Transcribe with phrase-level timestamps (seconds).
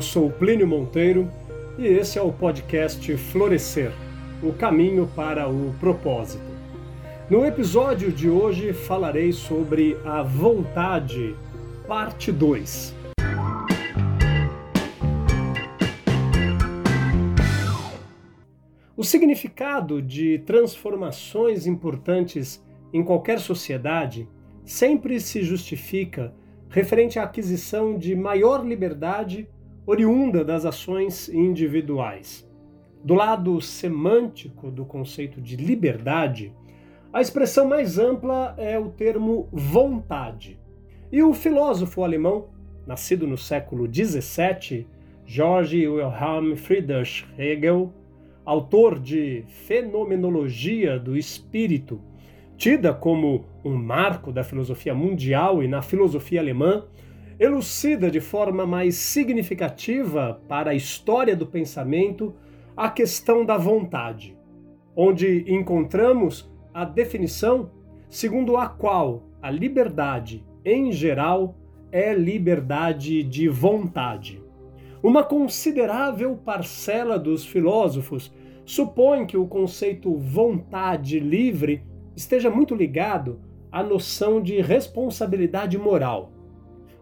[0.00, 1.30] Eu sou Plínio Monteiro
[1.76, 3.92] e esse é o podcast Florescer
[4.42, 6.42] o caminho para o propósito.
[7.28, 11.36] No episódio de hoje falarei sobre a vontade,
[11.86, 12.94] parte 2.
[18.96, 24.26] O significado de transformações importantes em qualquer sociedade
[24.64, 26.34] sempre se justifica
[26.70, 29.46] referente à aquisição de maior liberdade
[29.86, 32.48] oriunda das ações individuais.
[33.02, 36.52] Do lado semântico do conceito de liberdade,
[37.12, 40.60] a expressão mais ampla é o termo vontade.
[41.10, 42.50] E o filósofo alemão,
[42.86, 44.86] nascido no século XVII,
[45.26, 47.92] Georg Wilhelm Friedrich Hegel,
[48.44, 52.00] autor de Fenomenologia do Espírito,
[52.56, 56.84] tida como um marco da filosofia mundial e na filosofia alemã,
[57.40, 62.34] elucida de forma mais significativa para a história do pensamento
[62.76, 64.36] a questão da vontade,
[64.94, 67.70] onde encontramos a definição
[68.10, 71.56] segundo a qual a liberdade, em geral,
[71.90, 74.42] é liberdade de vontade.
[75.02, 78.30] Uma considerável parcela dos filósofos
[78.66, 81.82] supõe que o conceito vontade livre
[82.14, 83.40] esteja muito ligado
[83.72, 86.32] à noção de responsabilidade moral.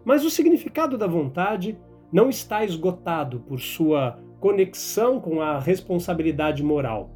[0.09, 1.77] Mas o significado da vontade
[2.11, 7.11] não está esgotado por sua conexão com a responsabilidade moral.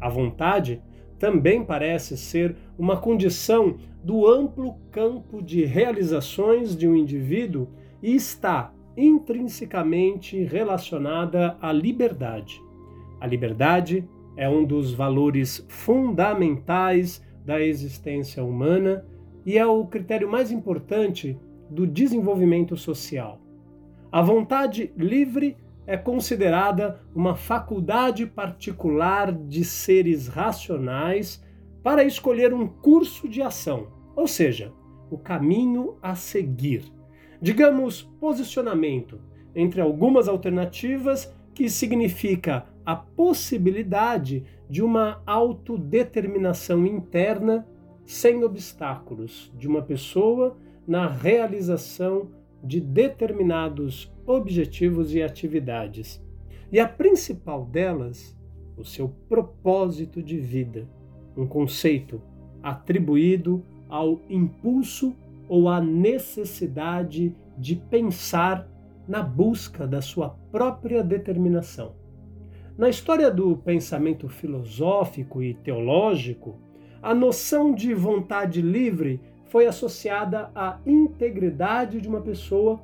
[0.00, 0.82] A vontade
[1.18, 7.68] também parece ser uma condição do amplo campo de realizações de um indivíduo
[8.02, 12.62] e está intrinsecamente relacionada à liberdade.
[13.20, 14.08] A liberdade
[14.38, 19.04] é um dos valores fundamentais da existência humana
[19.44, 21.38] e é o critério mais importante
[21.70, 23.40] do desenvolvimento social.
[24.10, 25.56] A vontade livre
[25.86, 31.42] é considerada uma faculdade particular de seres racionais
[31.82, 34.72] para escolher um curso de ação, ou seja,
[35.10, 36.84] o caminho a seguir.
[37.40, 39.20] Digamos, posicionamento
[39.54, 47.66] entre algumas alternativas que significa a possibilidade de uma autodeterminação interna
[48.04, 50.56] sem obstáculos de uma pessoa
[50.88, 52.30] na realização
[52.64, 56.18] de determinados objetivos e atividades.
[56.72, 58.34] E a principal delas,
[58.74, 60.88] o seu propósito de vida,
[61.36, 62.22] um conceito
[62.62, 65.14] atribuído ao impulso
[65.46, 68.66] ou à necessidade de pensar
[69.06, 71.94] na busca da sua própria determinação.
[72.78, 76.56] Na história do pensamento filosófico e teológico,
[77.02, 82.80] a noção de vontade livre foi associada à integridade de uma pessoa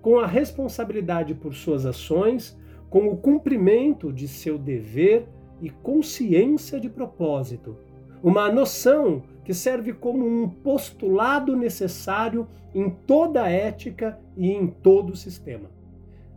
[0.00, 2.58] com a responsabilidade por suas ações,
[2.88, 5.26] com o cumprimento de seu dever
[5.60, 7.76] e consciência de propósito.
[8.22, 15.10] Uma noção que serve como um postulado necessário em toda a ética e em todo
[15.10, 15.70] o sistema.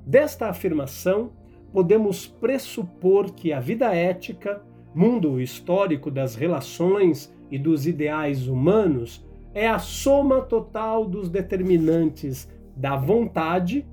[0.05, 1.31] Desta afirmação,
[1.71, 4.61] podemos pressupor que a vida ética,
[4.93, 12.95] mundo histórico das relações e dos ideais humanos, é a soma total dos determinantes da
[12.95, 13.85] vontade,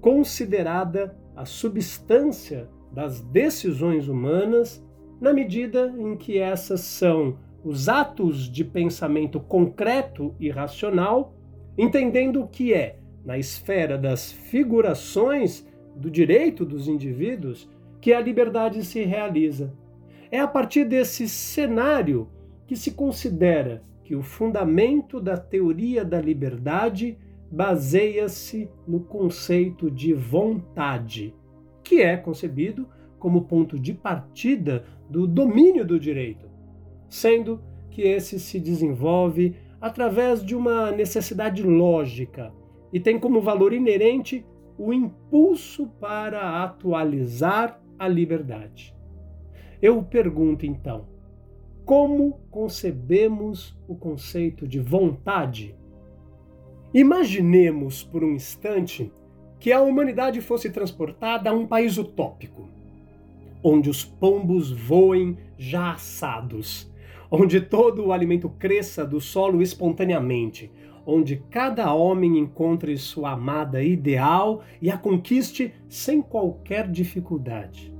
[0.00, 4.84] considerada a substância das decisões humanas,
[5.20, 11.34] na medida em que essas são os atos de pensamento concreto e racional,
[11.76, 15.66] entendendo o que é, na esfera das figurações
[15.96, 17.68] do direito dos indivíduos
[18.00, 19.74] que a liberdade se realiza.
[20.30, 22.28] É a partir desse cenário
[22.66, 27.18] que se considera que o fundamento da teoria da liberdade
[27.50, 31.34] baseia-se no conceito de vontade,
[31.82, 32.88] que é concebido
[33.18, 36.48] como ponto de partida do domínio do direito,
[37.08, 37.60] sendo
[37.90, 42.52] que esse se desenvolve através de uma necessidade lógica
[42.92, 44.46] e tem como valor inerente
[44.78, 48.94] o impulso para atualizar a liberdade.
[49.82, 51.08] Eu pergunto então,
[51.86, 55.76] como concebemos o conceito de vontade?
[56.92, 59.12] Imaginemos por um instante
[59.60, 62.68] que a humanidade fosse transportada a um país utópico,
[63.62, 66.92] onde os pombos voem já assados,
[67.30, 70.72] onde todo o alimento cresça do solo espontaneamente,
[71.06, 77.94] onde cada homem encontre sua amada ideal e a conquiste sem qualquer dificuldade.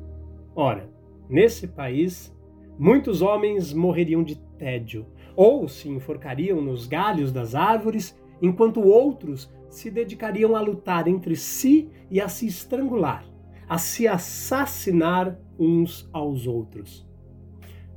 [0.56, 0.90] Ora,
[1.28, 2.35] nesse país,
[2.78, 9.90] muitos homens morreriam de tédio ou se enforcariam nos galhos das árvores, enquanto outros se
[9.90, 13.24] dedicariam a lutar entre si e a se estrangular,
[13.68, 17.06] a se assassinar uns aos outros.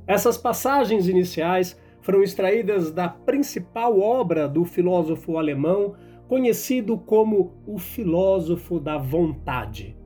[0.06, 5.94] Essas passagens iniciais foram extraídas da principal obra do filósofo alemão
[6.26, 9.96] conhecido como o filósofo da vontade,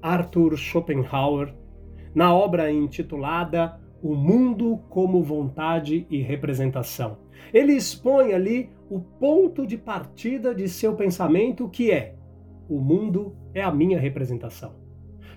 [0.00, 1.54] Arthur Schopenhauer,
[2.14, 7.16] na obra intitulada O Mundo como Vontade e Representação.
[7.54, 12.14] Ele expõe ali o ponto de partida de seu pensamento, que é:
[12.68, 14.74] o mundo é a minha representação.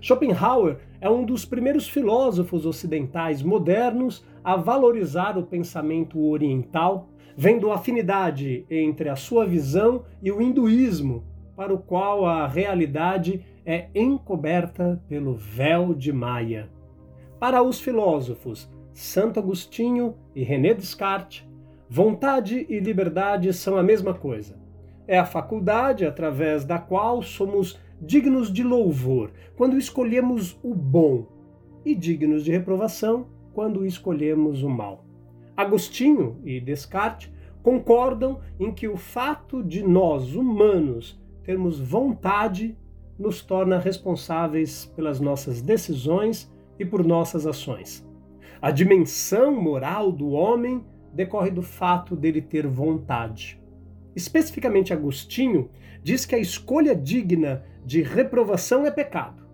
[0.02, 8.66] Schopenhauer é um dos primeiros filósofos ocidentais modernos a valorizar o pensamento oriental, vendo afinidade
[8.70, 11.24] entre a sua visão e o hinduísmo,
[11.56, 16.76] para o qual a realidade é encoberta pelo véu de Maia.
[17.40, 21.48] Para os filósofos Santo Agostinho e René Descartes,
[21.88, 24.60] vontade e liberdade são a mesma coisa.
[25.08, 31.28] É a faculdade através da qual somos dignos de louvor quando escolhemos o bom
[31.86, 35.06] e dignos de reprovação quando escolhemos o mal.
[35.56, 37.32] Agostinho e Descartes
[37.62, 42.76] concordam em que o fato de nós, humanos, termos vontade
[43.18, 48.08] nos torna responsáveis pelas nossas decisões e por nossas ações.
[48.62, 50.84] A dimensão moral do homem
[51.14, 53.62] decorre do fato dele ter vontade.
[54.16, 55.70] Especificamente Agostinho
[56.02, 59.48] diz que a escolha digna de reprovação é pecado.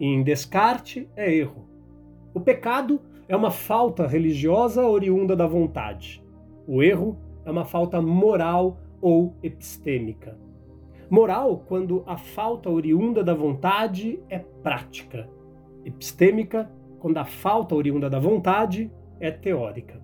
[0.00, 1.68] E em Descarte é erro.
[2.34, 6.24] O pecado é uma falta religiosa oriunda da vontade.
[6.66, 10.38] O erro é uma falta moral ou epistêmica.
[11.10, 15.28] Moral quando a falta oriunda da vontade é prática.
[15.84, 20.00] Epistêmica quando a falta oriunda da vontade é teórica.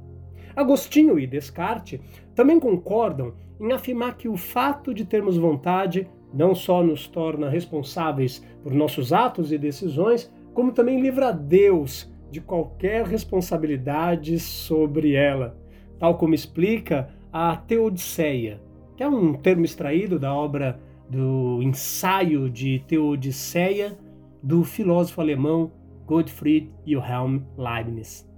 [0.54, 2.00] Agostinho e Descartes
[2.34, 8.44] também concordam em afirmar que o fato de termos vontade não só nos torna responsáveis
[8.62, 15.56] por nossos atos e decisões, como também livra Deus de qualquer responsabilidade sobre ela,
[15.98, 18.60] tal como explica a Teodiceia,
[18.96, 20.78] que é um termo extraído da obra
[21.08, 23.96] do ensaio de Teodiceia
[24.42, 25.72] do filósofo alemão
[26.06, 28.28] Gottfried Wilhelm Leibniz.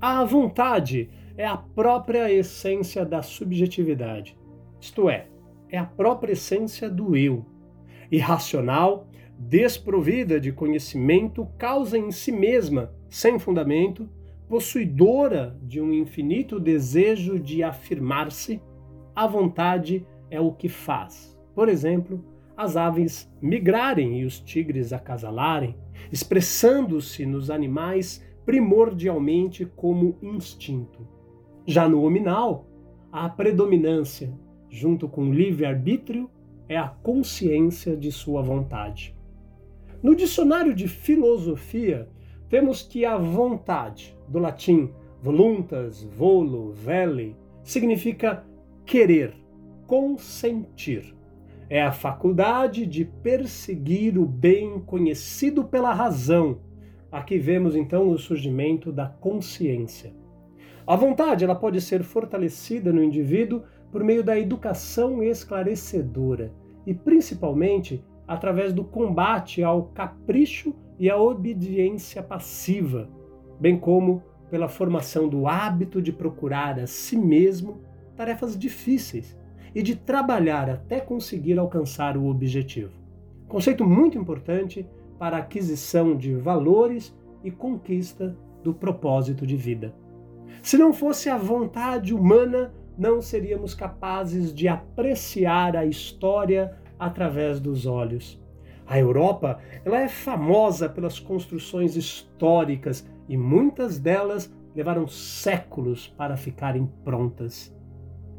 [0.00, 4.36] A vontade é a própria essência da subjetividade,
[4.80, 5.28] isto é,
[5.70, 7.44] é a própria essência do eu.
[8.10, 9.08] Irracional,
[9.38, 14.08] desprovida de conhecimento, causa em si mesma, sem fundamento,
[14.48, 18.60] possuidora de um infinito desejo de afirmar-se,
[19.16, 21.34] a vontade é o que faz.
[21.54, 22.22] Por exemplo,
[22.56, 25.76] as aves migrarem e os tigres acasalarem,
[26.10, 31.06] expressando-se nos animais primordialmente como instinto.
[31.66, 32.66] Já no hominal,
[33.10, 34.32] a predominância,
[34.68, 36.30] junto com o livre-arbítrio,
[36.68, 39.16] é a consciência de sua vontade.
[40.02, 42.08] No dicionário de filosofia,
[42.48, 44.90] temos que a vontade, do latim
[45.24, 48.44] voluntas, volo, vele, significa
[48.84, 49.34] querer,
[49.86, 51.16] consentir.
[51.68, 56.58] É a faculdade de perseguir o bem conhecido pela razão.
[57.10, 60.12] Aqui vemos então o surgimento da consciência.
[60.86, 66.52] A vontade ela pode ser fortalecida no indivíduo por meio da educação esclarecedora
[66.86, 73.08] e principalmente através do combate ao capricho e à obediência passiva,
[73.58, 77.80] bem como pela formação do hábito de procurar a si mesmo
[78.14, 79.36] tarefas difíceis
[79.74, 82.92] e de trabalhar até conseguir alcançar o objetivo.
[83.48, 84.86] Conceito muito importante
[85.18, 89.94] para a aquisição de valores e conquista do propósito de vida.
[90.62, 97.86] Se não fosse a vontade humana, não seríamos capazes de apreciar a história através dos
[97.86, 98.40] olhos.
[98.86, 106.86] A Europa ela é famosa pelas construções históricas e muitas delas levaram séculos para ficarem
[107.04, 107.74] prontas.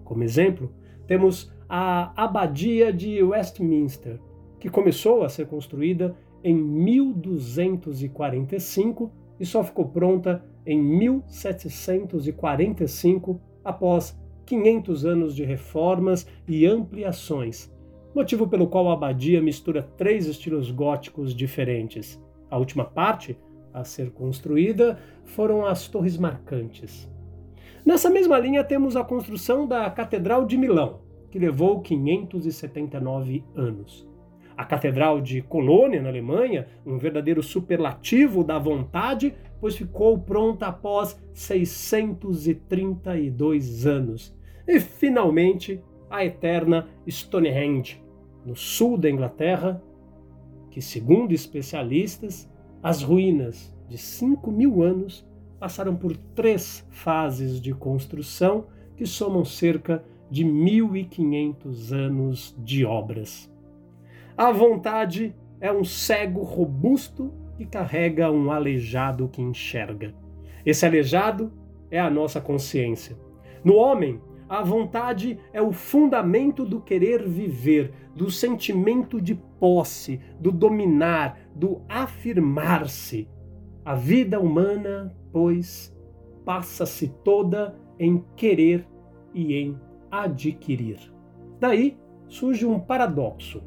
[0.03, 0.71] Como exemplo,
[1.07, 4.19] temos a Abadia de Westminster,
[4.59, 15.05] que começou a ser construída em 1245 e só ficou pronta em 1745, após 500
[15.05, 17.71] anos de reformas e ampliações,
[18.13, 22.17] motivo pelo qual a abadia mistura três estilos góticos diferentes.
[22.49, 23.37] A última parte
[23.73, 27.09] a ser construída foram as torres marcantes.
[27.85, 34.07] Nessa mesma linha temos a construção da Catedral de Milão, que levou 579 anos
[34.57, 41.21] a Catedral de Colônia, na Alemanha, um verdadeiro superlativo da vontade, pois ficou pronta após
[41.33, 44.33] 632 anos.
[44.67, 48.01] E, finalmente, a eterna Stonehenge,
[48.45, 49.83] no sul da Inglaterra,
[50.71, 52.49] que, segundo especialistas,
[52.81, 55.27] as ruínas de 5 mil anos
[55.65, 63.51] passaram por três fases de construção que somam cerca de 1.500 anos de obras.
[64.37, 70.13] A vontade é um cego robusto que carrega um aleijado que enxerga.
[70.63, 71.51] Esse aleijado
[71.89, 73.17] é a nossa consciência.
[73.63, 80.51] No homem, a vontade é o fundamento do querer viver, do sentimento de posse, do
[80.51, 83.27] dominar, do afirmar-se.
[83.85, 85.95] A vida humana, pois,
[86.43, 88.83] passa-se toda em querer
[89.31, 90.97] e em adquirir.
[91.59, 91.95] Daí
[92.27, 93.61] surge um paradoxo.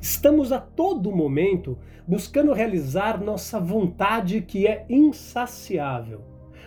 [0.00, 1.78] Estamos a todo momento
[2.08, 6.22] buscando realizar nossa vontade que é insaciável.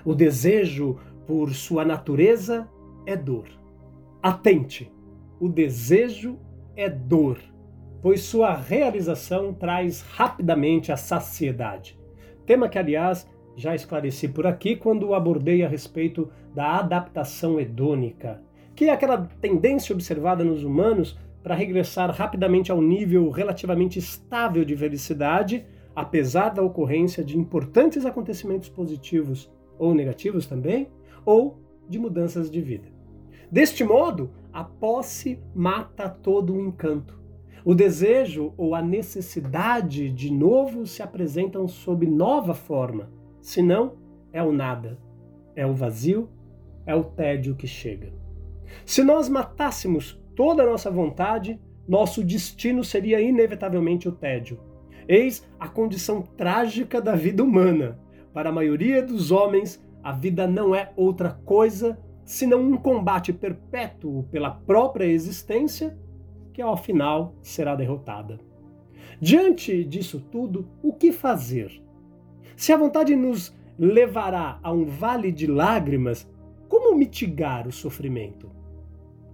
[0.05, 2.69] O desejo, por sua natureza,
[3.07, 3.47] é dor.
[4.21, 4.93] Atente,
[5.39, 6.37] o desejo
[6.75, 7.39] é dor,
[8.03, 12.04] pois sua realização traz rapidamente a saciedade.
[12.45, 18.41] Tema que, aliás, já esclareci por aqui quando abordei a respeito da adaptação hedônica,
[18.75, 24.75] que é aquela tendência observada nos humanos para regressar rapidamente ao nível relativamente estável de
[24.75, 30.87] felicidade, apesar da ocorrência de importantes acontecimentos positivos ou negativos também,
[31.25, 32.87] ou de mudanças de vida.
[33.49, 37.24] Deste modo, a posse mata todo o encanto.
[37.65, 43.09] O desejo ou a necessidade de novo se apresentam sob nova forma.
[43.41, 43.93] Senão,
[44.31, 44.99] é o nada,
[45.55, 46.29] é o vazio,
[46.85, 48.13] é o tédio que chega.
[48.85, 54.59] Se nós matássemos toda a nossa vontade, nosso destino seria inevitavelmente o tédio.
[55.07, 57.99] Eis a condição trágica da vida humana.
[58.31, 64.23] Para a maioria dos homens, a vida não é outra coisa senão um combate perpétuo
[64.31, 65.97] pela própria existência,
[66.55, 68.39] que ao final será derrotada.
[69.19, 71.83] Diante disso tudo, o que fazer?
[72.55, 76.25] Se a vontade nos levará a um vale de lágrimas,
[76.69, 78.49] como mitigar o sofrimento?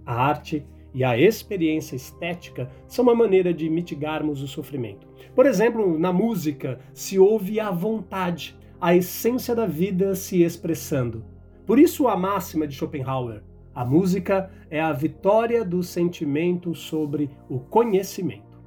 [0.04, 5.06] A arte e a experiência estética são uma maneira de mitigarmos o sofrimento.
[5.32, 11.24] Por exemplo, na música se ouve a vontade, a essência da vida se expressando.
[11.64, 17.58] Por isso a máxima de Schopenhauer: a música é a vitória do sentimento sobre o
[17.58, 18.60] conhecimento.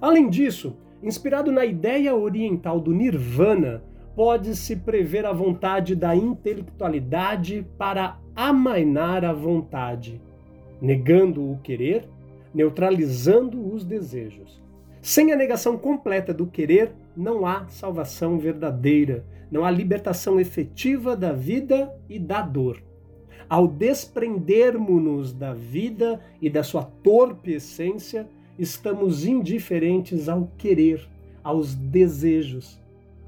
[0.00, 3.82] Além disso, inspirado na ideia oriental do nirvana,
[4.14, 10.20] pode-se prever a vontade da intelectualidade para amainar a vontade,
[10.80, 12.08] negando o querer,
[12.54, 14.62] neutralizando os desejos.
[15.00, 21.32] Sem a negação completa do querer, não há salvação verdadeira, não há libertação efetiva da
[21.32, 22.82] vida e da dor.
[23.48, 31.08] Ao desprendermos-nos da vida e da sua torpe essência, estamos indiferentes ao querer,
[31.42, 32.80] aos desejos,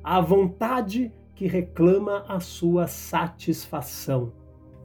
[0.03, 4.33] à vontade que reclama a sua satisfação.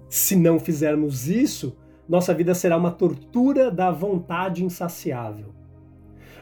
[0.10, 5.54] Se não fizermos isso, nossa vida será uma tortura da vontade insaciável.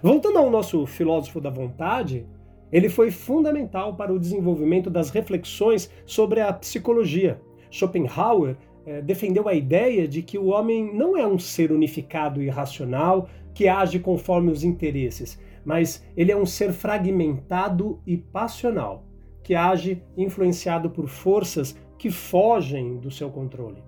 [0.01, 2.25] Voltando ao nosso filósofo da vontade,
[2.71, 7.39] ele foi fundamental para o desenvolvimento das reflexões sobre a psicologia.
[7.69, 8.57] Schopenhauer
[8.89, 13.29] eh, defendeu a ideia de que o homem não é um ser unificado e racional
[13.53, 19.05] que age conforme os interesses, mas ele é um ser fragmentado e passional,
[19.43, 23.83] que age influenciado por forças que fogem do seu controle.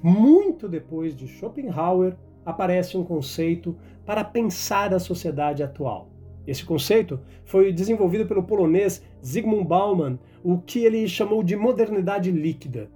[0.00, 2.16] Muito depois de Schopenhauer,
[2.46, 3.76] aparece um conceito
[4.06, 6.08] para pensar a sociedade atual
[6.48, 12.90] esse conceito foi desenvolvido pelo polonês Zygmunt Bauman, o que ele chamou de modernidade líquida,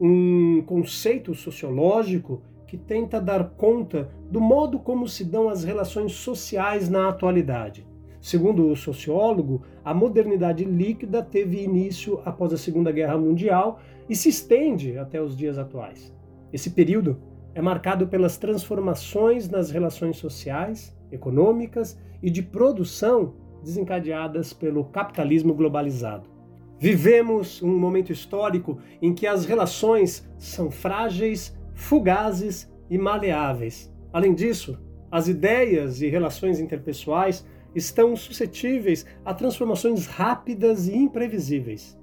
[0.00, 6.88] um conceito sociológico que tenta dar conta do modo como se dão as relações sociais
[6.88, 7.86] na atualidade.
[8.20, 14.28] Segundo o sociólogo, a modernidade líquida teve início após a Segunda Guerra Mundial e se
[14.28, 16.12] estende até os dias atuais.
[16.52, 17.20] Esse período
[17.54, 26.35] é marcado pelas transformações nas relações sociais, econômicas e de produção desencadeadas pelo capitalismo globalizado.
[26.78, 33.92] Vivemos um momento histórico em que as relações são frágeis, fugazes e maleáveis.
[34.12, 34.78] Além disso,
[35.10, 41.98] as ideias e relações interpessoais estão suscetíveis a transformações rápidas e imprevisíveis.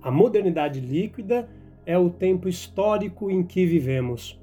[0.00, 1.48] A modernidade líquida
[1.84, 4.40] é o tempo histórico em que vivemos.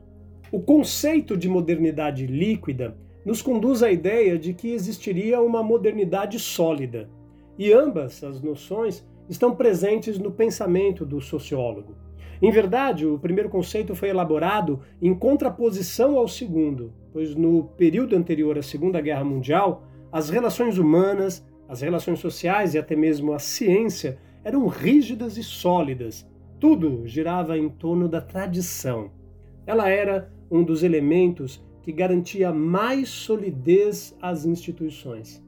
[0.51, 7.09] O conceito de modernidade líquida nos conduz à ideia de que existiria uma modernidade sólida,
[7.57, 11.95] e ambas as noções estão presentes no pensamento do sociólogo.
[12.41, 18.57] Em verdade, o primeiro conceito foi elaborado em contraposição ao segundo, pois no período anterior
[18.57, 24.19] à Segunda Guerra Mundial, as relações humanas, as relações sociais e até mesmo a ciência
[24.43, 26.29] eram rígidas e sólidas.
[26.59, 29.11] Tudo girava em torno da tradição.
[29.65, 35.41] Ela era um dos elementos que garantia mais solidez às instituições.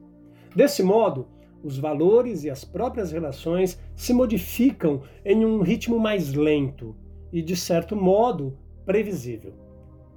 [0.56, 1.26] Desse modo,
[1.64, 6.94] os valores e as próprias relações se modificam em um ritmo mais lento
[7.32, 9.54] e, de certo modo, previsível.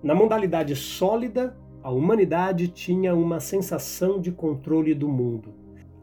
[0.03, 5.53] Na modalidade sólida, a humanidade tinha uma sensação de controle do mundo.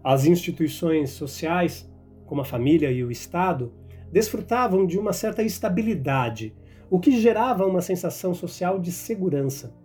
[0.03, 1.87] As instituições sociais,
[2.25, 3.71] como a família e o Estado,
[4.11, 6.55] desfrutavam de uma certa estabilidade,
[6.89, 9.77] o que gerava uma sensação social de segurança.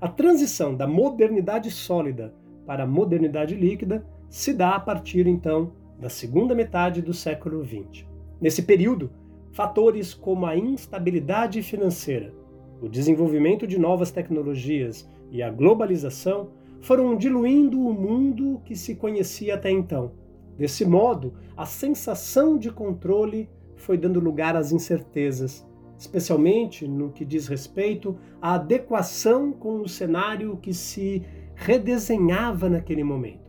[0.00, 2.34] A transição da modernidade sólida
[2.66, 8.04] para a modernidade líquida se dá a partir então da segunda metade do século XX.
[8.40, 9.12] Nesse período,
[9.52, 12.34] fatores como a instabilidade financeira,
[12.82, 16.48] o desenvolvimento de novas tecnologias e a globalização
[16.80, 20.10] foram diluindo o mundo que se conhecia até então.
[20.58, 25.64] Desse modo, a sensação de controle foi dando lugar às incertezas,
[25.96, 31.22] especialmente no que diz respeito à adequação com o cenário que se
[31.54, 33.43] redesenhava naquele momento.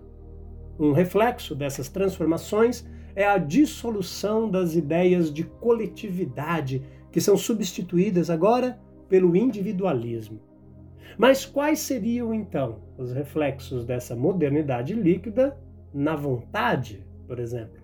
[0.79, 8.77] Um reflexo dessas transformações é a dissolução das ideias de coletividade que são substituídas agora
[9.07, 10.39] pelo individualismo.
[11.17, 15.57] Mas quais seriam então os reflexos dessa modernidade líquida
[15.93, 17.81] na vontade, por exemplo?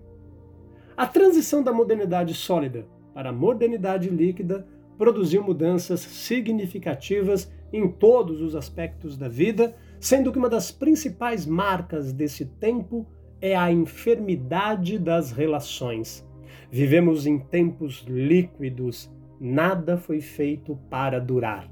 [0.94, 4.66] A transição da modernidade sólida para a modernidade líquida
[4.98, 12.12] produziu mudanças significativas em todos os aspectos da vida, sendo que uma das principais marcas
[12.12, 13.06] desse tempo
[13.40, 16.26] é a enfermidade das relações.
[16.68, 19.08] Vivemos em tempos líquidos,
[19.40, 21.70] nada foi feito para durar.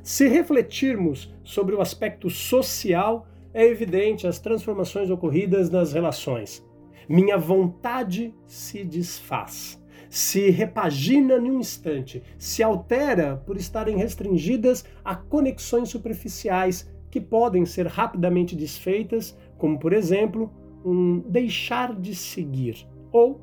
[0.00, 6.64] Se refletirmos sobre o aspecto social, é evidente as transformações ocorridas nas relações.
[7.08, 15.88] Minha vontade se desfaz, se repagina num instante, se altera por estarem restringidas a conexões
[15.88, 20.50] superficiais que podem ser rapidamente desfeitas, como por exemplo,
[20.82, 23.38] um deixar de seguir ou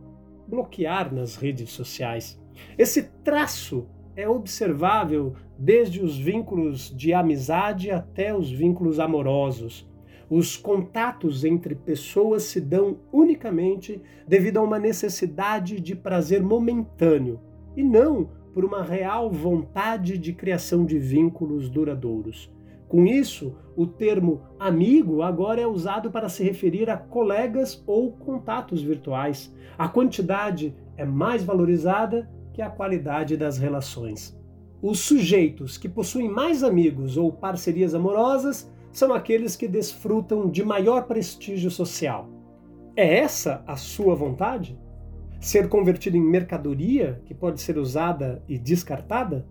[0.47, 2.41] bloquear nas redes sociais.
[2.75, 9.87] Esse traço é observável desde os vínculos de amizade até os vínculos amorosos.
[10.27, 17.39] Os contatos entre pessoas se dão unicamente devido a uma necessidade de prazer momentâneo
[17.77, 22.51] e não por uma real vontade de criação de vínculos duradouros.
[22.89, 28.81] Com isso, o termo amigo agora é usado para se referir a colegas ou contatos
[28.81, 29.53] virtuais.
[29.77, 34.35] A quantidade é mais valorizada que a qualidade das relações.
[34.81, 41.03] Os sujeitos que possuem mais amigos ou parcerias amorosas são aqueles que desfrutam de maior
[41.03, 42.27] prestígio social.
[42.95, 44.79] É essa a sua vontade?
[45.39, 49.45] Ser convertido em mercadoria que pode ser usada e descartada?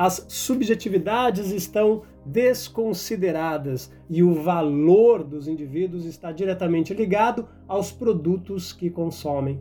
[0.00, 8.90] As subjetividades estão desconsideradas e o valor dos indivíduos está diretamente ligado aos produtos que
[8.90, 9.60] consomem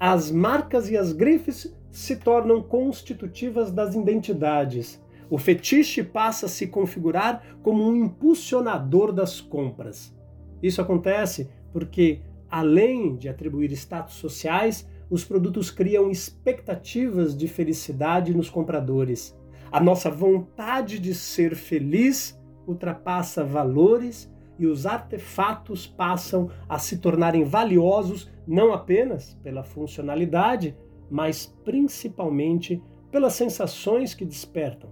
[0.00, 5.02] as marcas e as grifes se tornam constitutivas das identidades.
[5.28, 10.14] O fetiche passa a se configurar como um impulsionador das compras.
[10.62, 18.48] Isso acontece porque, além de atribuir status sociais, os produtos criam expectativas de felicidade nos
[18.48, 19.36] compradores.
[19.70, 27.44] A nossa vontade de ser feliz ultrapassa valores e os artefatos passam a se tornarem
[27.44, 30.76] valiosos não apenas pela funcionalidade,
[31.10, 34.90] mas principalmente pelas sensações que despertam.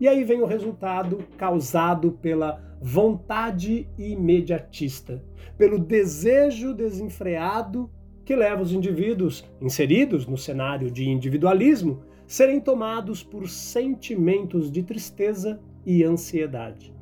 [0.00, 5.24] E aí vem o resultado causado pela vontade imediatista,
[5.56, 7.90] pelo desejo desenfreado
[8.24, 15.58] que leva os indivíduos inseridos no cenário de individualismo serem tomados por sentimentos de tristeza
[15.84, 16.94] e ansiedade.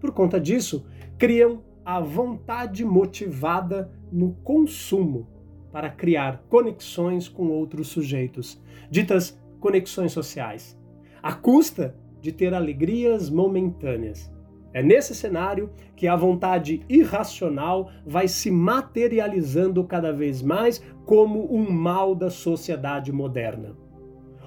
[0.00, 0.84] Por conta disso,
[1.16, 5.28] criam a vontade motivada no consumo
[5.70, 10.76] para criar conexões com outros sujeitos, ditas conexões sociais,
[11.22, 14.32] à custa de ter alegrias momentâneas.
[14.74, 21.70] É nesse cenário que a vontade irracional vai se materializando cada vez mais como um
[21.70, 23.81] mal da sociedade moderna.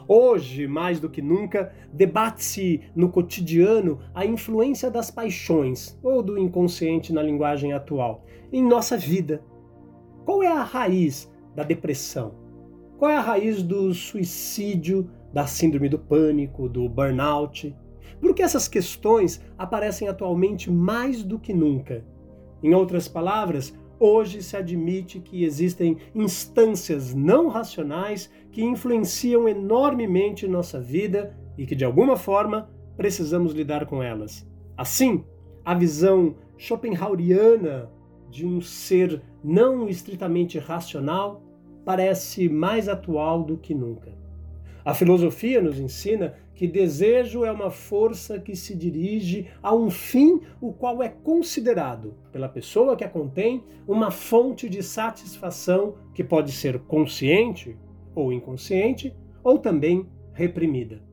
[0.08, 7.12] Hoje, mais do que nunca, debate-se no cotidiano a influência das paixões, ou do inconsciente
[7.12, 9.44] na linguagem atual, em nossa vida.
[10.24, 12.36] Qual é a raiz da depressão?
[13.00, 17.76] Qual é a raiz do suicídio, da síndrome do pânico, do burnout?
[18.22, 22.06] Por que essas questões aparecem atualmente mais do que nunca?
[22.62, 30.80] Em outras palavras, hoje se admite que existem instâncias não racionais que influenciam enormemente nossa
[30.80, 34.48] vida e que, de alguma forma, precisamos lidar com elas.
[34.78, 35.24] Assim,
[35.64, 37.90] a visão schopenhaueriana
[38.30, 41.42] de um ser não estritamente racional
[41.86, 44.18] parece mais atual do que nunca.
[44.84, 50.42] A filosofia nos ensina que desejo é uma força que se dirige a um fim
[50.62, 56.54] o qual é considerado pela pessoa que a contém uma fonte de satisfação que pode
[56.54, 57.78] ser consciente
[58.16, 59.14] ou inconsciente
[59.44, 61.04] ou também reprimida.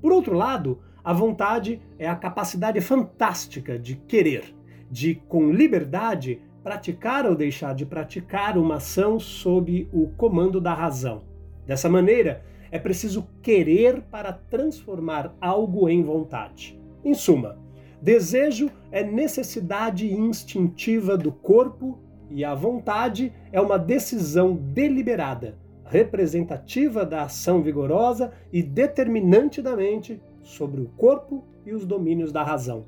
[0.00, 4.54] Por outro lado, a vontade é a capacidade fantástica de querer,
[4.90, 11.22] de com liberdade praticar ou deixar de praticar uma ação sob o comando da razão.
[11.66, 16.80] Dessa maneira, é preciso querer para transformar algo em vontade.
[17.04, 17.58] Em suma,
[18.00, 21.98] desejo é necessidade instintiva do corpo
[22.30, 30.20] e a vontade é uma decisão deliberada, representativa da ação vigorosa e determinante da mente
[30.42, 32.86] sobre o corpo e os domínios da razão.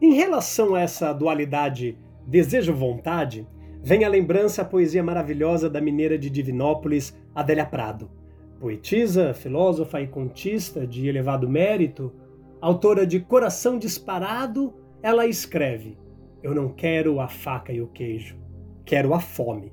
[0.00, 3.46] Em relação a essa dualidade desejo-vontade,
[3.82, 8.19] vem a lembrança a poesia maravilhosa da mineira de Divinópolis, Adélia Prado
[8.60, 12.12] Poetisa, filósofa e contista de elevado mérito,
[12.60, 15.96] autora de Coração Disparado, ela escreve:
[16.42, 18.36] Eu não quero a faca e o queijo,
[18.84, 19.72] quero a fome.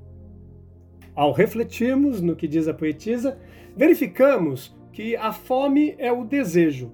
[1.14, 3.38] Ao refletirmos no que diz a poetisa,
[3.76, 6.94] verificamos que a fome é o desejo,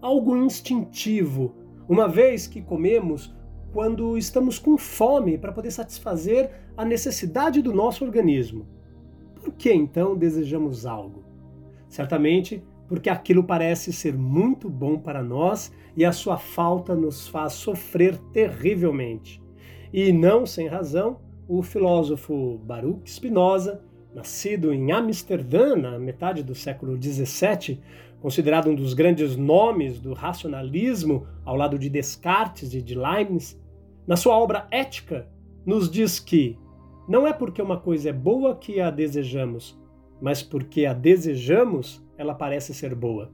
[0.00, 1.54] algo instintivo,
[1.88, 3.32] uma vez que comemos
[3.72, 8.66] quando estamos com fome para poder satisfazer a necessidade do nosso organismo.
[9.42, 11.24] Por que então desejamos algo?
[11.88, 17.54] Certamente porque aquilo parece ser muito bom para nós e a sua falta nos faz
[17.54, 19.42] sofrer terrivelmente.
[19.92, 23.82] E não sem razão, o filósofo Baruch Spinoza,
[24.14, 27.80] nascido em Amsterdã na metade do século XVII,
[28.20, 33.58] considerado um dos grandes nomes do racionalismo ao lado de Descartes e de Leibniz,
[34.06, 35.26] na sua obra Ética,
[35.64, 36.58] nos diz que
[37.08, 39.78] não é porque uma coisa é boa que a desejamos,
[40.20, 43.32] mas porque a desejamos, ela parece ser boa.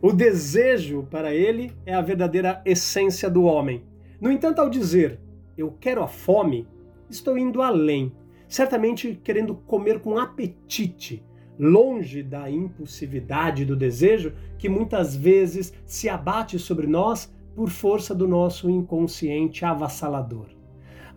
[0.00, 3.84] O desejo, para ele, é a verdadeira essência do homem.
[4.20, 5.20] No entanto, ao dizer
[5.56, 6.66] eu quero a fome,
[7.10, 8.12] estou indo além,
[8.48, 11.22] certamente querendo comer com apetite,
[11.58, 18.28] longe da impulsividade do desejo que muitas vezes se abate sobre nós por força do
[18.28, 20.57] nosso inconsciente avassalador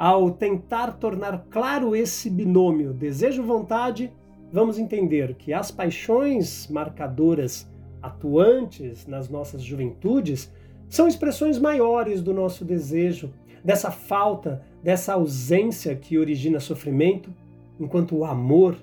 [0.03, 4.11] ao tentar tornar claro esse binômio desejo-vontade,
[4.51, 7.69] vamos entender que as paixões marcadoras
[8.01, 10.51] atuantes nas nossas juventudes
[10.89, 13.31] são expressões maiores do nosso desejo,
[13.63, 17.31] dessa falta, dessa ausência que origina sofrimento,
[17.79, 18.75] enquanto o amor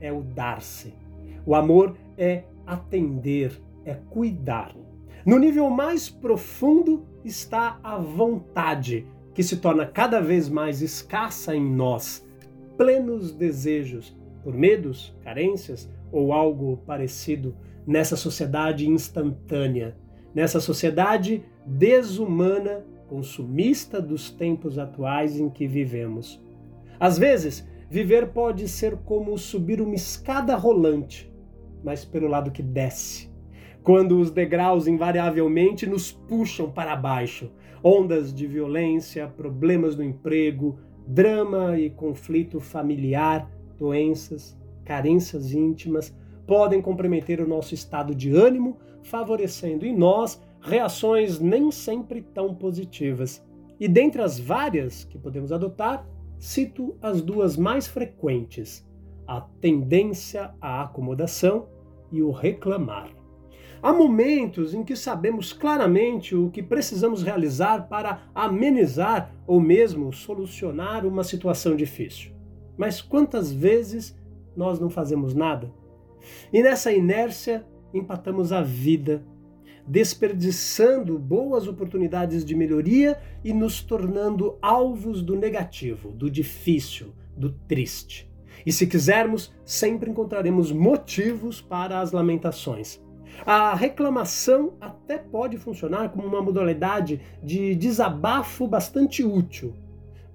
[0.00, 0.92] é o dar-se.
[1.46, 3.52] O amor é atender,
[3.84, 4.74] é cuidar.
[5.24, 11.64] No nível mais profundo está a vontade, que se torna cada vez mais escassa em
[11.64, 12.26] nós,
[12.76, 17.54] plenos desejos por medos, carências ou algo parecido
[17.86, 19.96] nessa sociedade instantânea,
[20.34, 26.42] nessa sociedade desumana, consumista dos tempos atuais em que vivemos.
[26.98, 31.32] Às vezes, viver pode ser como subir uma escada rolante,
[31.82, 33.29] mas pelo lado que desce
[33.82, 37.50] quando os degraus invariavelmente nos puxam para baixo.
[37.82, 46.14] Ondas de violência, problemas no emprego, drama e conflito familiar, doenças, carências íntimas
[46.46, 53.42] podem comprometer o nosso estado de ânimo, favorecendo em nós reações nem sempre tão positivas.
[53.78, 56.06] E dentre as várias que podemos adotar,
[56.38, 58.86] cito as duas mais frequentes:
[59.26, 61.68] a tendência à acomodação
[62.12, 63.19] e o reclamar.
[63.82, 71.06] Há momentos em que sabemos claramente o que precisamos realizar para amenizar ou mesmo solucionar
[71.06, 72.32] uma situação difícil.
[72.76, 74.14] Mas quantas vezes
[74.54, 75.72] nós não fazemos nada?
[76.52, 79.24] E nessa inércia empatamos a vida,
[79.86, 88.30] desperdiçando boas oportunidades de melhoria e nos tornando alvos do negativo, do difícil, do triste.
[88.66, 93.00] E se quisermos, sempre encontraremos motivos para as lamentações.
[93.46, 99.74] A reclamação até pode funcionar como uma modalidade de desabafo bastante útil,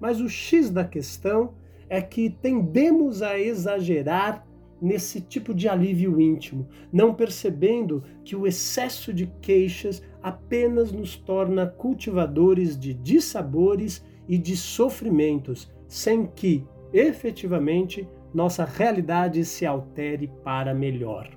[0.00, 1.54] mas o X da questão
[1.88, 4.44] é que tendemos a exagerar
[4.80, 11.66] nesse tipo de alívio íntimo, não percebendo que o excesso de queixas apenas nos torna
[11.66, 21.30] cultivadores de dissabores e de sofrimentos, sem que, efetivamente, nossa realidade se altere para melhor.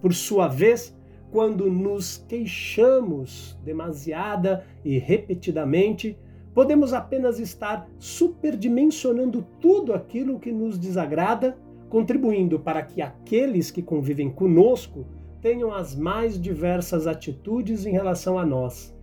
[0.00, 0.96] Por sua vez,
[1.30, 6.18] quando nos queixamos demasiada e repetidamente,
[6.54, 11.58] podemos apenas estar superdimensionando tudo aquilo que nos desagrada,
[11.88, 15.06] contribuindo para que aqueles que convivem conosco
[15.40, 18.96] tenham as mais diversas atitudes em relação a nós.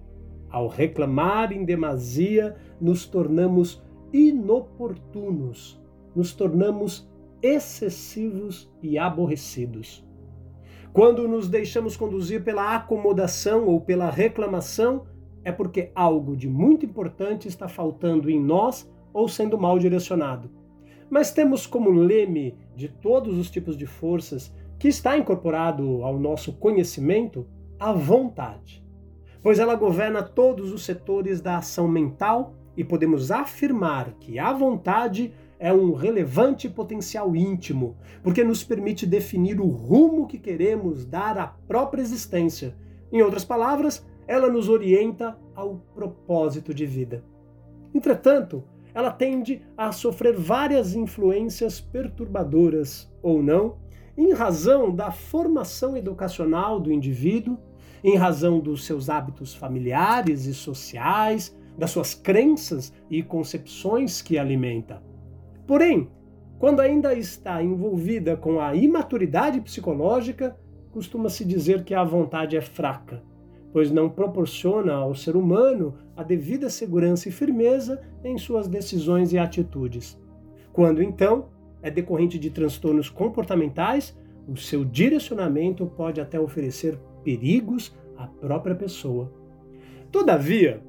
[0.49, 3.81] Ao reclamar em demasia, nos tornamos
[4.12, 5.81] inoportunos,
[6.15, 7.09] nos tornamos
[7.41, 10.02] excessivos e aborrecidos.
[10.93, 15.08] Quando nos deixamos conduzir pela acomodação ou pela reclamação,
[15.43, 20.51] é porque algo de muito importante está faltando em nós ou sendo mal direcionado.
[21.10, 26.53] Mas temos como leme de todos os tipos de forças que está incorporado ao nosso
[26.53, 27.47] conhecimento
[27.79, 28.86] a vontade,
[29.41, 35.34] pois ela governa todos os setores da ação mental e podemos afirmar que a vontade
[35.63, 41.47] é um relevante potencial íntimo, porque nos permite definir o rumo que queremos dar à
[41.47, 42.76] própria existência.
[43.10, 47.23] Em outras palavras, ela nos orienta ao propósito de vida.
[47.95, 48.62] Entretanto,
[48.93, 53.78] ela tende a sofrer várias influências perturbadoras, ou não,
[54.17, 57.58] em razão da formação educacional do indivíduo,
[58.04, 65.12] em razão dos seus hábitos familiares e sociais, das suas crenças e concepções que alimenta.
[65.65, 66.10] Porém,
[66.60, 70.58] quando ainda está envolvida com a imaturidade psicológica,
[70.91, 73.21] costuma-se dizer que a vontade é fraca,
[73.71, 79.38] pois não proporciona ao ser humano a devida segurança e firmeza em suas decisões e
[79.38, 80.19] atitudes.
[80.71, 81.49] Quando então
[81.82, 89.32] é decorrente de transtornos comportamentais, o seu direcionamento pode até oferecer perigos à própria pessoa.
[90.12, 90.82] Todavia,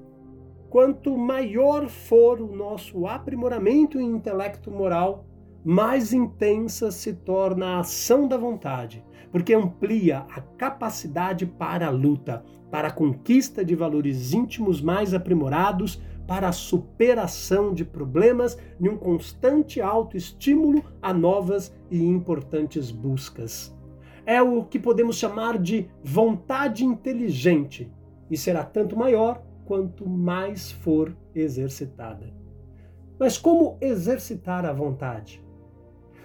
[0.75, 5.25] quanto maior for o nosso aprimoramento em intelecto moral,
[5.65, 12.45] mais intensa se torna a ação da vontade, porque amplia a capacidade para a luta,
[12.73, 18.97] para a conquista de valores íntimos mais aprimorados, para a superação de problemas e um
[18.97, 23.73] constante autoestímulo a novas e importantes buscas.
[24.27, 27.89] É o que podemos chamar de vontade inteligente
[28.29, 32.33] e será tanto maior quanto mais for exercitada.
[33.18, 35.42] Mas como exercitar a vontade?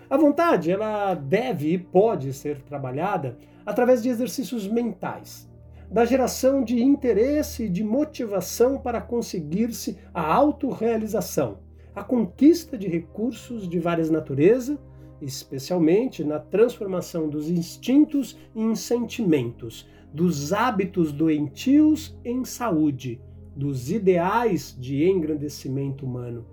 [0.10, 5.48] A vontade, ela deve e pode ser trabalhada através de exercícios mentais,
[5.92, 11.60] da geração de interesse e de motivação para conseguir-se a autorrealização,
[11.96, 14.80] a conquista de recursos de várias naturezas,
[15.22, 23.22] especialmente na transformação dos instintos em sentimentos, dos hábitos doentios em saúde,
[23.60, 26.46] dos ideais de engrandecimento humano.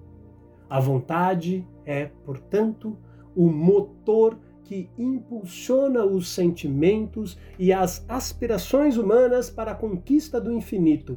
[0.68, 2.98] A vontade é, portanto,
[3.34, 11.16] o motor que impulsiona os sentimentos e as aspirações humanas para a conquista do infinito,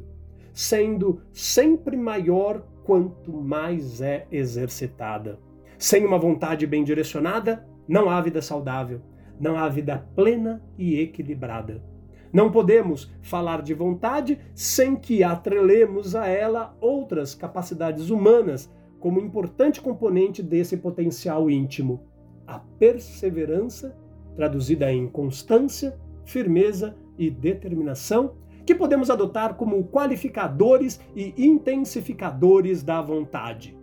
[0.52, 5.40] sendo sempre maior quanto mais é exercitada.
[5.76, 9.00] Sem uma vontade bem direcionada, não há vida saudável,
[9.40, 11.89] não há vida plena e equilibrada.
[12.32, 19.80] Não podemos falar de vontade sem que atrelemos a ela outras capacidades humanas como importante
[19.80, 22.00] componente desse potencial íntimo.
[22.46, 23.96] A perseverança,
[24.36, 33.76] traduzida em constância, firmeza e determinação, que podemos adotar como qualificadores e intensificadores da vontade.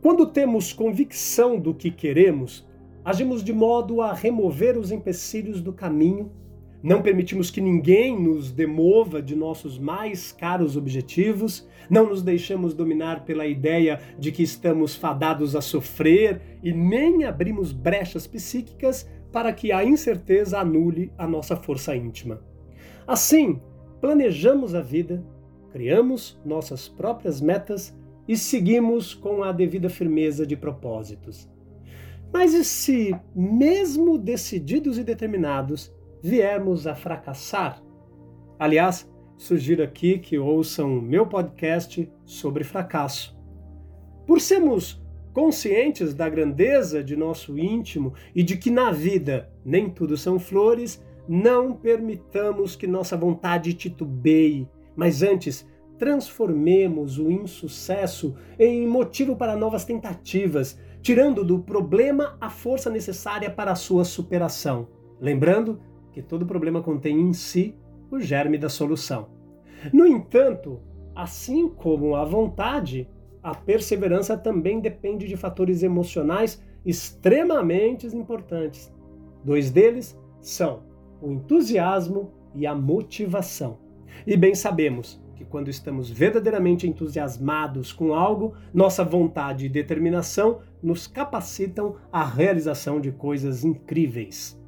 [0.00, 2.68] Quando temos convicção do que queremos,
[3.04, 6.30] agimos de modo a remover os empecilhos do caminho
[6.82, 13.24] não permitimos que ninguém nos demova de nossos mais caros objetivos, não nos deixamos dominar
[13.24, 19.72] pela ideia de que estamos fadados a sofrer e nem abrimos brechas psíquicas para que
[19.72, 22.42] a incerteza anule a nossa força íntima.
[23.06, 23.60] Assim,
[24.00, 25.24] planejamos a vida,
[25.72, 31.48] criamos nossas próprias metas e seguimos com a devida firmeza de propósitos.
[32.32, 37.82] Mas e se, mesmo decididos e determinados, viermos a fracassar?
[38.58, 43.38] Aliás, sugiro aqui que ouçam meu podcast sobre fracasso.
[44.26, 45.02] Por sermos
[45.32, 51.02] conscientes da grandeza de nosso íntimo e de que na vida nem tudo são flores,
[51.28, 55.66] não permitamos que nossa vontade titubeie, mas antes
[55.98, 63.72] transformemos o insucesso em motivo para novas tentativas, tirando do problema a força necessária para
[63.72, 64.88] a sua superação.
[65.20, 65.78] Lembrando
[66.20, 67.74] que todo problema contém em si
[68.10, 69.28] o germe da solução.
[69.92, 70.80] No entanto,
[71.14, 73.08] assim como a vontade,
[73.42, 78.92] a perseverança também depende de fatores emocionais extremamente importantes.
[79.42, 80.82] Dois deles são
[81.22, 83.78] o entusiasmo e a motivação.
[84.26, 91.06] E bem sabemos que quando estamos verdadeiramente entusiasmados com algo, nossa vontade e determinação nos
[91.06, 94.59] capacitam à realização de coisas incríveis.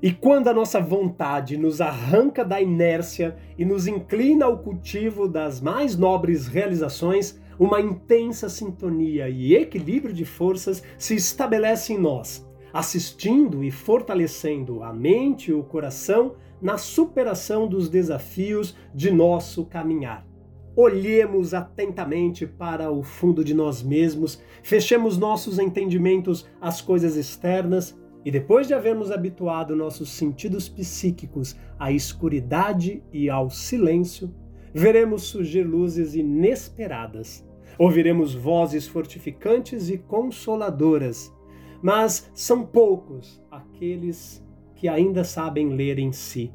[0.00, 5.60] E quando a nossa vontade nos arranca da inércia e nos inclina ao cultivo das
[5.60, 13.64] mais nobres realizações, uma intensa sintonia e equilíbrio de forças se estabelece em nós, assistindo
[13.64, 20.24] e fortalecendo a mente e o coração na superação dos desafios de nosso caminhar.
[20.76, 28.30] Olhemos atentamente para o fundo de nós mesmos, fechemos nossos entendimentos às coisas externas e
[28.30, 34.34] depois de havermos habituado nossos sentidos psíquicos à escuridade e ao silêncio,
[34.74, 37.46] veremos surgir luzes inesperadas.
[37.78, 41.32] Ouviremos vozes fortificantes e consoladoras,
[41.80, 46.52] mas são poucos aqueles que ainda sabem ler em si,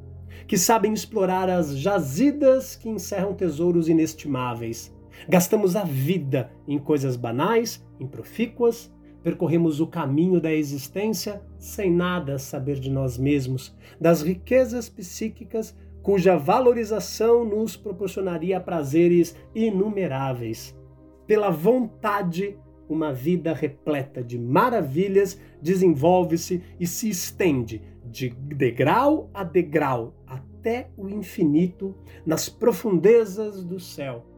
[0.48, 4.94] que sabem explorar as jazidas que encerram tesouros inestimáveis.
[5.28, 8.94] Gastamos a vida em coisas banais, improfícuas,
[9.24, 16.38] percorremos o caminho da existência sem nada saber de nós mesmos, das riquezas psíquicas cuja
[16.38, 20.78] valorização nos proporcionaria prazeres inumeráveis.
[21.26, 22.58] Pela vontade
[22.90, 31.10] uma vida repleta de maravilhas desenvolve-se e se estende de degrau a degrau até o
[31.10, 34.33] infinito nas profundezas do céu.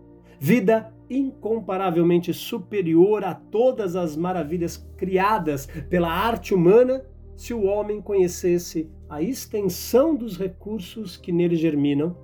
[0.47, 7.03] Vida incomparavelmente superior a todas as maravilhas criadas pela arte humana
[7.35, 12.15] se o homem conhecesse a extensão dos recursos que nele germinam,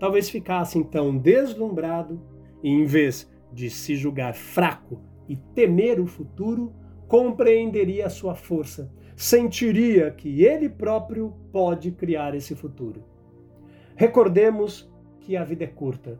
[0.00, 2.20] talvez ficasse então deslumbrado
[2.60, 6.74] e, em vez de se julgar fraco e temer o futuro,
[7.06, 13.04] compreenderia a sua força, sentiria que ele próprio pode criar esse futuro.
[13.94, 16.18] Recordemos que a vida é curta.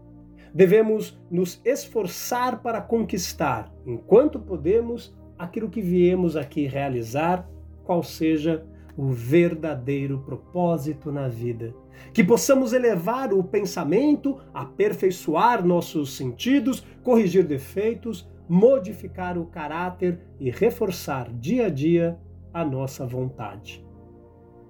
[0.55, 7.49] Devemos nos esforçar para conquistar, enquanto podemos, aquilo que viemos aqui realizar,
[7.85, 11.75] qual seja o verdadeiro propósito na vida.
[12.13, 21.33] Que possamos elevar o pensamento, aperfeiçoar nossos sentidos, corrigir defeitos, modificar o caráter e reforçar
[21.33, 22.19] dia a dia
[22.53, 23.85] a nossa vontade.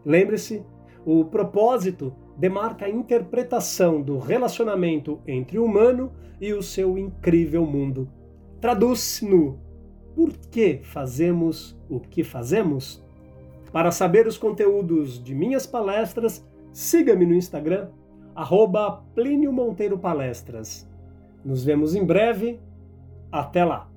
[0.05, 0.64] Lembre-se,
[1.05, 8.09] o propósito demarca a interpretação do relacionamento entre o humano e o seu incrível mundo.
[8.62, 9.59] Traduz-se no
[10.16, 13.05] por que fazemos o que fazemos?
[13.70, 17.90] Para saber os conteúdos de minhas palestras, siga-me no Instagram,
[18.35, 20.88] arroba Plínio Monteiro Palestras.
[21.44, 22.59] Nos vemos em breve
[23.31, 23.89] até lá!